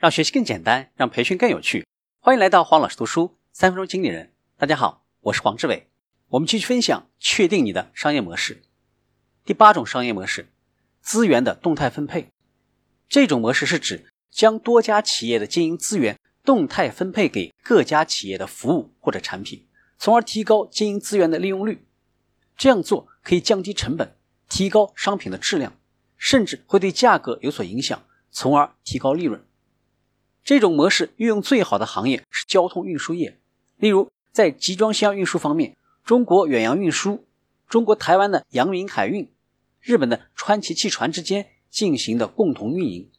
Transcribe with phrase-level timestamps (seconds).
[0.00, 1.86] 让学习更简单，让培训更有趣。
[2.20, 4.32] 欢迎来到黄老师读书三分钟经理人。
[4.56, 5.90] 大家好，我是黄志伟。
[6.28, 8.62] 我们继续分享确定你的商业模式。
[9.44, 10.48] 第八种商业模式，
[11.02, 12.30] 资源的动态分配。
[13.10, 19.66] 这种模式是指将多家企业的经营资源动态分配给各家企业的服务或者产品，
[19.98, 21.86] 从而提高经营资源的利用率。
[22.56, 24.16] 这样做可以降低成本，
[24.48, 25.74] 提高商品的质量，
[26.16, 29.44] 甚至会对价格有所影响，从而提高利润。
[30.42, 33.38] 这种模式运用最好的行业是交通运输业，
[33.76, 37.24] 例如在集装箱运输方面，中国远洋运输、
[37.68, 39.30] 中国台湾的阳明海运、
[39.80, 43.10] 日本的川崎汽船之间进行的共同运营，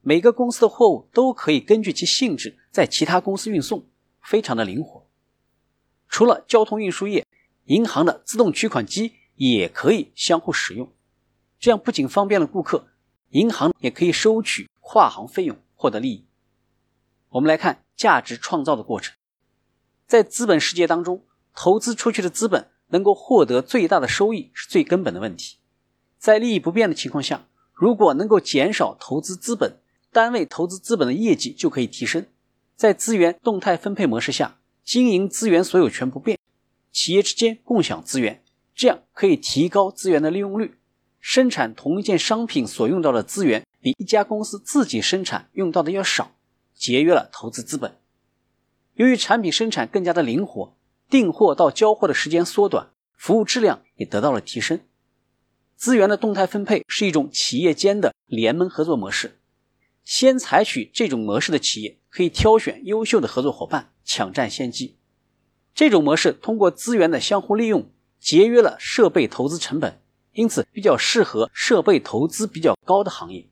[0.00, 3.84] 每个公司的货物都可以根据其性质在其他公司运送，
[4.22, 5.06] 非常的灵活。
[6.08, 7.26] 除了交通运输业，
[7.64, 10.90] 银行的自动取款机也可以相互使用，
[11.58, 12.86] 这样不仅方便了顾客，
[13.30, 16.24] 银行也可以收取跨行费用，获得利益。
[17.32, 19.14] 我们来看价值创造的过程，
[20.06, 25.56] 在资本世界当中，投资出去的资本能够获得最大的收益是最根本的问题。
[26.18, 29.78] 在利益不变的情况下，如果能够减少投资资本，
[30.12, 32.26] 单位投资资本的业绩就可以提升。
[32.76, 36.38] 在资源动态分配模式下，经营资源所有权不变，
[36.90, 40.76] 企业之间共享资源，这样可以提高资源的利用率。
[41.18, 46.32] 生产同一件商品所用到的资源，比一家公司自己生产用到的要少。
[46.82, 47.96] 节约了投资资本。
[48.94, 50.76] 由于产品生产更加的灵活，
[51.08, 54.80] 订货到交货的时间缩短，服务质量也得到了提升。
[55.76, 59.38] 资源的动态分配是一种企业间的联盟合作模式。
[60.02, 64.98] 先采取这种模式的企业可以挑选优秀的合作伙伴，抢占先机。
[65.72, 67.88] 这种模式通过资源的相互利用，
[68.18, 70.02] 节约了设备投资成本，
[70.32, 73.48] 因此比较适合设备投资比较高的行业。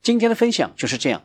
[0.00, 1.24] 今天的分享就是这样。